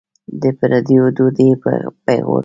[0.41, 2.37] د پردیو ډوډۍ پېغور لري.